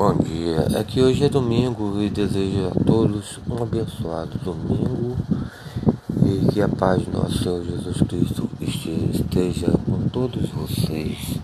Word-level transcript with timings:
Bom 0.00 0.14
dia, 0.14 0.66
é 0.78 0.82
que 0.82 1.02
hoje 1.02 1.24
é 1.24 1.28
domingo 1.28 2.00
e 2.00 2.08
desejo 2.08 2.68
a 2.68 2.84
todos 2.86 3.38
um 3.46 3.62
abençoado 3.62 4.38
domingo 4.42 5.14
e 6.24 6.50
que 6.50 6.62
a 6.62 6.68
paz 6.70 7.02
do 7.02 7.18
nosso 7.18 7.42
Senhor 7.42 7.62
Jesus 7.62 8.00
Cristo 8.08 8.48
esteja 8.62 9.70
com 9.84 10.08
todos 10.08 10.48
vocês. 10.48 11.38